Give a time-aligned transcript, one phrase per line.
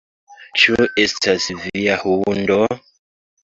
[0.61, 2.61] Ĉu estas via hundo?